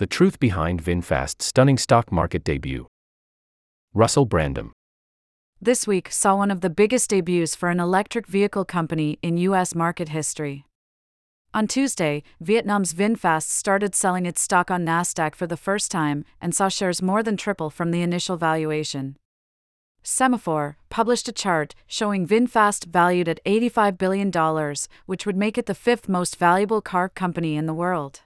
The 0.00 0.06
truth 0.06 0.40
behind 0.40 0.82
VinFast's 0.82 1.44
stunning 1.44 1.76
stock 1.76 2.10
market 2.10 2.42
debut. 2.42 2.86
Russell 3.92 4.26
Brandom. 4.26 4.70
This 5.60 5.86
week 5.86 6.10
saw 6.10 6.36
one 6.36 6.50
of 6.50 6.62
the 6.62 6.70
biggest 6.70 7.10
debuts 7.10 7.54
for 7.54 7.68
an 7.68 7.80
electric 7.80 8.26
vehicle 8.26 8.64
company 8.64 9.18
in 9.20 9.36
U.S. 9.36 9.74
market 9.74 10.08
history. 10.08 10.64
On 11.52 11.66
Tuesday, 11.66 12.22
Vietnam's 12.40 12.94
VinFast 12.94 13.50
started 13.50 13.94
selling 13.94 14.24
its 14.24 14.40
stock 14.40 14.70
on 14.70 14.86
NASDAQ 14.86 15.34
for 15.34 15.46
the 15.46 15.58
first 15.58 15.90
time 15.90 16.24
and 16.40 16.54
saw 16.54 16.70
shares 16.70 17.02
more 17.02 17.22
than 17.22 17.36
triple 17.36 17.68
from 17.68 17.90
the 17.90 18.00
initial 18.00 18.38
valuation. 18.38 19.18
Semafor 20.02 20.76
published 20.88 21.28
a 21.28 21.32
chart 21.32 21.74
showing 21.86 22.26
VinFast 22.26 22.86
valued 22.86 23.28
at 23.28 23.44
$85 23.44 23.98
billion, 23.98 24.32
which 25.04 25.26
would 25.26 25.36
make 25.36 25.58
it 25.58 25.66
the 25.66 25.74
fifth 25.74 26.08
most 26.08 26.36
valuable 26.36 26.80
car 26.80 27.10
company 27.10 27.54
in 27.54 27.66
the 27.66 27.74
world. 27.74 28.22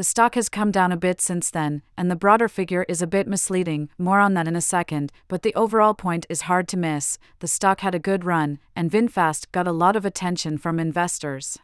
The 0.00 0.04
stock 0.04 0.34
has 0.34 0.48
come 0.48 0.70
down 0.70 0.92
a 0.92 0.96
bit 0.96 1.20
since 1.20 1.50
then, 1.50 1.82
and 1.94 2.10
the 2.10 2.16
broader 2.16 2.48
figure 2.48 2.86
is 2.88 3.02
a 3.02 3.06
bit 3.06 3.28
misleading, 3.28 3.90
more 3.98 4.18
on 4.18 4.32
that 4.32 4.48
in 4.48 4.56
a 4.56 4.62
second, 4.62 5.12
but 5.28 5.42
the 5.42 5.54
overall 5.54 5.92
point 5.92 6.24
is 6.30 6.48
hard 6.48 6.68
to 6.68 6.78
miss. 6.78 7.18
The 7.40 7.46
stock 7.46 7.80
had 7.80 7.94
a 7.94 7.98
good 7.98 8.24
run, 8.24 8.60
and 8.74 8.90
VinFast 8.90 9.52
got 9.52 9.68
a 9.68 9.72
lot 9.72 9.96
of 9.96 10.06
attention 10.06 10.56
from 10.56 10.80
investors. 10.80 11.58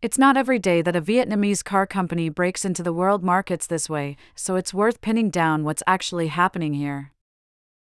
It's 0.00 0.16
not 0.16 0.36
every 0.36 0.60
day 0.60 0.80
that 0.80 0.94
a 0.94 1.02
Vietnamese 1.02 1.64
car 1.64 1.88
company 1.88 2.28
breaks 2.28 2.64
into 2.64 2.84
the 2.84 2.92
world 2.92 3.24
markets 3.24 3.66
this 3.66 3.90
way, 3.90 4.16
so 4.36 4.54
it's 4.54 4.72
worth 4.72 5.00
pinning 5.00 5.28
down 5.28 5.64
what's 5.64 5.82
actually 5.88 6.28
happening 6.28 6.74
here. 6.74 7.10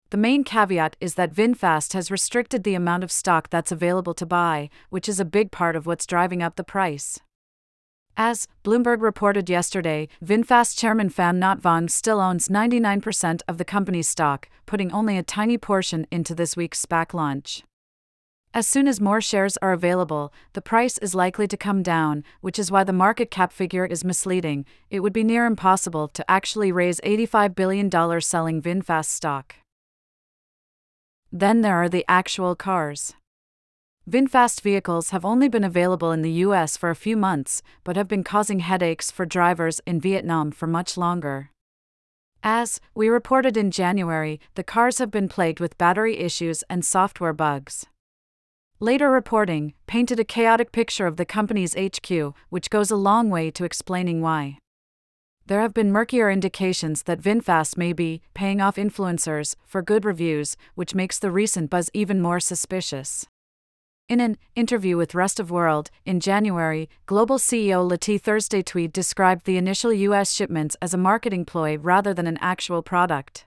The 0.09 0.17
main 0.17 0.43
caveat 0.43 0.97
is 0.99 1.13
that 1.13 1.35
VinFast 1.35 1.93
has 1.93 2.09
restricted 2.09 2.63
the 2.63 2.73
amount 2.73 3.03
of 3.03 3.11
stock 3.11 3.51
that's 3.51 3.71
available 3.71 4.15
to 4.15 4.25
buy, 4.25 4.71
which 4.89 5.07
is 5.07 5.19
a 5.19 5.23
big 5.23 5.51
part 5.51 5.75
of 5.75 5.85
what's 5.85 6.07
driving 6.07 6.41
up 6.41 6.55
the 6.55 6.63
price. 6.63 7.19
As 8.17 8.47
Bloomberg 8.63 9.01
reported 9.01 9.49
yesterday, 9.49 10.07
VinFast 10.23 10.77
chairman 10.77 11.09
Pham 11.09 11.39
Nhat 11.39 11.61
Vuong 11.61 11.89
still 11.89 12.19
owns 12.19 12.49
99% 12.49 13.41
of 13.47 13.57
the 13.57 13.65
company's 13.65 14.09
stock, 14.09 14.49
putting 14.65 14.91
only 14.91 15.17
a 15.17 15.23
tiny 15.23 15.57
portion 15.57 16.05
into 16.11 16.35
this 16.35 16.57
week's 16.57 16.85
SPAC 16.85 17.13
launch. 17.13 17.63
As 18.53 18.67
soon 18.67 18.89
as 18.89 18.99
more 18.99 19.21
shares 19.21 19.55
are 19.61 19.71
available, 19.71 20.33
the 20.51 20.61
price 20.61 20.97
is 20.97 21.15
likely 21.15 21.47
to 21.47 21.55
come 21.55 21.81
down, 21.81 22.25
which 22.41 22.59
is 22.59 22.69
why 22.69 22.83
the 22.83 22.91
market 22.91 23.31
cap 23.31 23.53
figure 23.53 23.85
is 23.85 24.03
misleading. 24.03 24.65
It 24.89 24.99
would 24.99 25.13
be 25.13 25.23
near 25.23 25.45
impossible 25.45 26.09
to 26.09 26.29
actually 26.29 26.69
raise 26.69 26.99
$85 27.01 27.55
billion 27.55 27.89
selling 28.21 28.61
VinFast 28.61 29.05
stock. 29.05 29.55
Then 31.31 31.61
there 31.61 31.77
are 31.77 31.87
the 31.87 32.03
actual 32.09 32.57
cars. 32.57 33.13
VinFast 34.09 34.61
vehicles 34.61 35.11
have 35.11 35.23
only 35.23 35.47
been 35.47 35.63
available 35.63 36.11
in 36.11 36.23
the 36.23 36.41
US 36.45 36.75
for 36.75 36.89
a 36.89 36.95
few 36.95 37.15
months, 37.15 37.61
but 37.83 37.95
have 37.95 38.07
been 38.07 38.23
causing 38.23 38.59
headaches 38.59 39.11
for 39.11 39.27
drivers 39.27 39.79
in 39.85 40.01
Vietnam 40.01 40.51
for 40.51 40.65
much 40.65 40.97
longer. 40.97 41.51
As 42.41 42.81
we 42.95 43.09
reported 43.09 43.55
in 43.55 43.69
January, 43.69 44.39
the 44.55 44.63
cars 44.63 44.97
have 44.97 45.11
been 45.11 45.29
plagued 45.29 45.59
with 45.59 45.77
battery 45.77 46.17
issues 46.17 46.63
and 46.67 46.83
software 46.83 47.31
bugs. 47.31 47.85
Later 48.79 49.11
reporting 49.11 49.75
painted 49.85 50.19
a 50.19 50.23
chaotic 50.23 50.71
picture 50.71 51.05
of 51.05 51.17
the 51.17 51.25
company's 51.25 51.75
HQ, 51.75 52.33
which 52.49 52.71
goes 52.71 52.89
a 52.89 52.95
long 52.95 53.29
way 53.29 53.51
to 53.51 53.65
explaining 53.65 54.19
why. 54.21 54.57
There 55.45 55.61
have 55.61 55.75
been 55.75 55.91
murkier 55.91 56.31
indications 56.31 57.03
that 57.03 57.21
VinFast 57.21 57.77
may 57.77 57.93
be 57.93 58.23
paying 58.33 58.61
off 58.61 58.77
influencers 58.77 59.55
for 59.67 59.83
good 59.83 60.05
reviews, 60.05 60.57
which 60.73 60.95
makes 60.95 61.19
the 61.19 61.29
recent 61.29 61.69
buzz 61.69 61.91
even 61.93 62.19
more 62.19 62.39
suspicious. 62.39 63.27
In 64.11 64.19
an 64.19 64.37
interview 64.57 64.97
with 64.97 65.15
Rest 65.15 65.39
of 65.39 65.51
World 65.51 65.89
in 66.05 66.19
January, 66.19 66.89
global 67.05 67.37
CEO 67.37 67.87
Le 67.87 67.95
Thi 67.95 68.17
Thu 68.17 68.61
Thuy 68.61 68.91
described 68.91 69.45
the 69.45 69.55
initial 69.55 69.93
U.S. 69.93 70.33
shipments 70.33 70.75
as 70.81 70.93
a 70.93 70.97
marketing 70.97 71.45
ploy 71.45 71.77
rather 71.77 72.13
than 72.13 72.27
an 72.27 72.37
actual 72.41 72.81
product. 72.81 73.45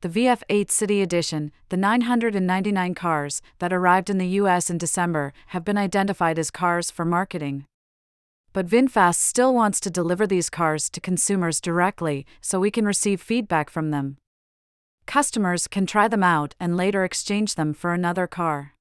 The 0.00 0.08
VF8 0.08 0.72
City 0.72 1.00
Edition, 1.00 1.52
the 1.68 1.76
999 1.76 2.94
cars 2.96 3.40
that 3.60 3.72
arrived 3.72 4.10
in 4.10 4.18
the 4.18 4.26
US 4.40 4.68
in 4.68 4.78
December, 4.78 5.32
have 5.54 5.64
been 5.64 5.78
identified 5.78 6.36
as 6.36 6.50
cars 6.50 6.90
for 6.90 7.04
marketing. 7.04 7.66
But 8.52 8.66
VinFast 8.66 9.20
still 9.20 9.54
wants 9.54 9.78
to 9.78 9.90
deliver 9.90 10.26
these 10.26 10.50
cars 10.50 10.90
to 10.90 11.00
consumers 11.00 11.60
directly 11.60 12.26
so 12.40 12.58
we 12.58 12.72
can 12.72 12.84
receive 12.84 13.20
feedback 13.20 13.70
from 13.70 13.92
them. 13.92 14.16
Customers 15.06 15.68
can 15.68 15.86
try 15.86 16.08
them 16.08 16.24
out 16.24 16.56
and 16.58 16.76
later 16.76 17.04
exchange 17.04 17.54
them 17.54 17.72
for 17.72 17.94
another 17.94 18.26
car. 18.26 18.74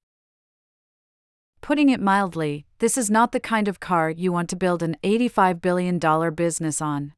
Putting 1.67 1.89
it 1.89 1.99
mildly, 1.99 2.65
this 2.79 2.97
is 2.97 3.11
not 3.11 3.33
the 3.33 3.41
kind 3.41 3.67
of 3.67 3.81
car 3.81 4.09
you 4.09 4.31
want 4.31 4.49
to 4.51 4.55
build 4.55 4.81
an 4.81 4.95
$85 5.03 5.61
billion 5.61 5.99
business 6.33 6.81
on. 6.81 7.11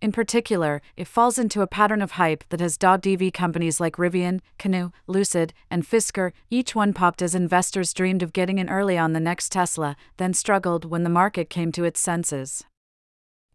In 0.00 0.12
particular, 0.12 0.80
it 0.96 1.08
falls 1.08 1.36
into 1.36 1.62
a 1.62 1.66
pattern 1.66 2.00
of 2.00 2.12
hype 2.12 2.44
that 2.50 2.60
has 2.60 2.78
dogged 2.78 3.08
EV 3.08 3.32
companies 3.32 3.80
like 3.80 3.96
Rivian, 3.96 4.38
Canoo, 4.56 4.92
Lucid, 5.08 5.52
and 5.68 5.82
Fisker. 5.82 6.30
Each 6.48 6.76
one 6.76 6.92
popped 6.92 7.20
as 7.20 7.34
investors 7.34 7.92
dreamed 7.92 8.22
of 8.22 8.32
getting 8.32 8.58
in 8.58 8.70
early 8.70 8.96
on 8.96 9.14
the 9.14 9.18
next 9.18 9.50
Tesla, 9.50 9.96
then 10.16 10.32
struggled 10.32 10.84
when 10.84 11.02
the 11.02 11.10
market 11.10 11.50
came 11.50 11.72
to 11.72 11.82
its 11.82 11.98
senses. 11.98 12.62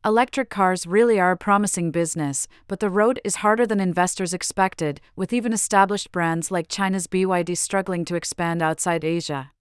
Electric 0.03 0.49
cars 0.49 0.85
really 0.85 1.21
are 1.21 1.31
a 1.31 1.37
promising 1.37 1.89
business, 1.89 2.49
but 2.67 2.81
the 2.81 2.89
road 2.89 3.21
is 3.23 3.35
harder 3.37 3.65
than 3.65 3.79
investors 3.79 4.33
expected, 4.33 4.99
with 5.15 5.31
even 5.31 5.53
established 5.53 6.11
brands 6.11 6.51
like 6.51 6.67
China's 6.67 7.07
BYD 7.07 7.57
struggling 7.57 8.03
to 8.03 8.15
expand 8.15 8.61
outside 8.61 9.05
Asia 9.05 9.53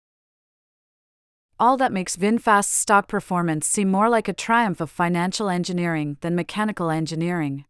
all 1.59 1.75
that 1.77 1.91
makes 1.91 2.15
VinFast's 2.15 2.67
stock 2.67 3.07
performance 3.07 3.67
seem 3.67 3.89
more 3.89 4.07
like 4.07 4.27
a 4.27 4.33
triumph 4.33 4.79
of 4.79 4.89
financial 4.89 5.49
engineering 5.49 6.17
than 6.21 6.35
mechanical 6.35 6.89
engineering. 6.89 7.65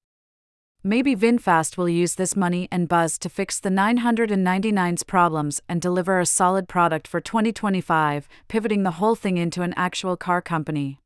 Maybe 0.84 1.16
VinFast 1.16 1.76
will 1.76 1.90
use 1.90 2.16
this 2.16 2.36
money 2.36 2.68
and 2.72 2.88
buzz 2.88 3.18
to 3.18 3.30
fix 3.30 3.60
the 3.60 3.70
999's 3.70 5.04
problems 5.04 5.62
and 5.68 5.82
deliver 5.82 6.20
a 6.20 6.26
solid 6.26 6.70
product 6.70 7.08
for 7.08 7.20
2025, 7.20 8.30
pivoting 8.48 8.84
the 8.84 8.92
whole 8.92 9.16
thing 9.16 9.38
into 9.38 9.62
an 9.62 9.74
actual 9.76 10.16
car 10.16 10.42
company. 10.42 11.02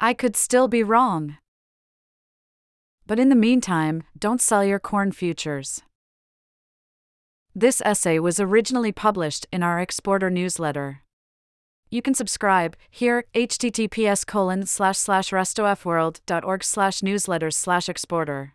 I 0.00 0.14
could 0.14 0.36
still 0.36 0.68
be 0.68 0.82
wrong. 0.82 1.36
But 3.06 3.18
in 3.18 3.28
the 3.28 3.34
meantime, 3.34 4.04
don't 4.18 4.40
sell 4.40 4.64
your 4.64 4.78
corn 4.78 5.12
futures. 5.12 5.82
This 7.54 7.82
essay 7.84 8.18
was 8.18 8.38
originally 8.38 8.92
published 8.92 9.46
in 9.52 9.62
our 9.62 9.80
exporter 9.80 10.30
newsletter. 10.30 11.02
You 11.90 12.02
can 12.02 12.14
subscribe 12.14 12.76
here 12.90 13.24
https 13.34 14.26
colon 14.26 14.66
slash 14.66 14.98
slash 14.98 15.30
restofworld.org 15.30 16.64
slash 16.64 17.00
newsletters 17.00 17.54
slash 17.54 17.88
exporter. 17.88 18.54